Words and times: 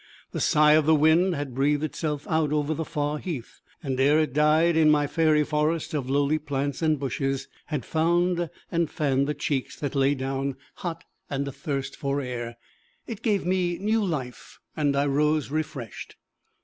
The 0.31 0.39
sigh 0.41 0.71
of 0.71 0.87
the 0.87 0.95
wind 0.95 1.35
had 1.35 1.53
breathed 1.53 1.83
itself 1.83 2.25
out 2.27 2.51
over 2.51 2.73
the 2.73 2.83
far 2.83 3.19
heath, 3.19 3.61
and 3.83 3.99
ere 3.99 4.17
it 4.17 4.33
died 4.33 4.75
in 4.75 4.89
my 4.89 5.05
fairy 5.05 5.43
forest 5.43 5.93
of 5.93 6.09
lowly 6.09 6.39
plants 6.39 6.81
and 6.81 6.99
bushes, 6.99 7.47
had 7.67 7.85
found 7.85 8.49
and 8.71 8.89
fanned 8.89 9.27
the 9.27 9.35
cheeks 9.35 9.79
that 9.79 9.93
lay 9.93 10.15
down 10.15 10.55
hot 10.77 11.03
and 11.29 11.47
athirst 11.47 11.95
for 11.95 12.19
air. 12.19 12.57
It 13.05 13.21
gave 13.21 13.45
me 13.45 13.77
new 13.77 14.03
life, 14.03 14.57
and 14.75 14.95
I 14.95 15.05
rose 15.05 15.51
refreshed. 15.51 16.15